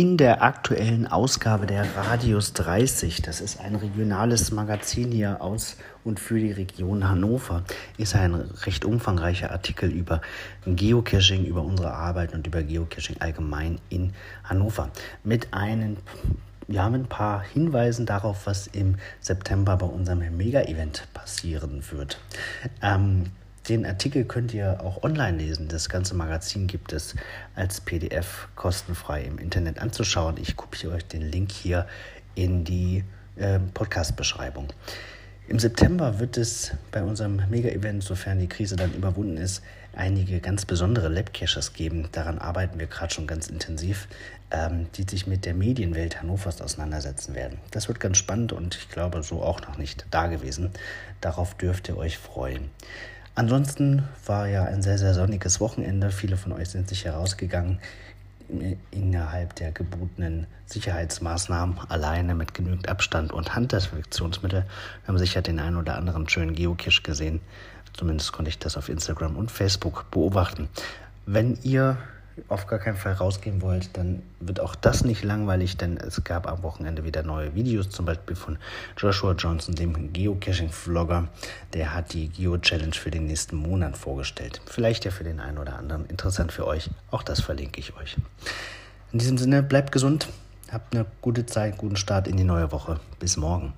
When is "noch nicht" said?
49.62-50.06